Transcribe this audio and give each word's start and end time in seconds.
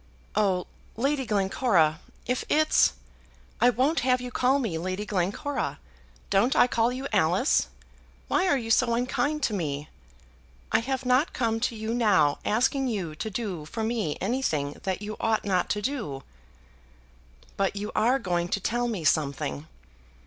"Oh, 0.35 0.65
Lady 0.97 1.27
Glencora, 1.27 1.99
if 2.25 2.43
it's" 2.49 2.93
"I 3.61 3.69
won't 3.69 3.99
have 3.99 4.19
you 4.19 4.31
call 4.31 4.57
me 4.57 4.79
Lady 4.79 5.05
Glencora. 5.05 5.77
Don't 6.31 6.55
I 6.55 6.65
call 6.65 6.91
you 6.91 7.07
Alice? 7.13 7.67
Why 8.27 8.47
are 8.47 8.57
you 8.57 8.71
so 8.71 8.95
unkind 8.95 9.43
to 9.43 9.53
me? 9.53 9.89
I 10.71 10.79
have 10.79 11.05
not 11.05 11.33
come 11.33 11.59
to 11.59 11.75
you 11.75 11.93
now 11.93 12.39
asking 12.43 12.87
you 12.87 13.13
to 13.13 13.29
do 13.29 13.65
for 13.65 13.83
me 13.83 14.17
anything 14.19 14.79
that 14.81 15.03
you 15.03 15.17
ought 15.19 15.45
not 15.45 15.69
to 15.69 15.83
do." 15.83 16.23
"But 17.55 17.75
you 17.75 17.91
are 17.93 18.17
going 18.17 18.47
to 18.47 18.59
tell 18.59 18.87
me 18.87 19.03
something." 19.03 19.67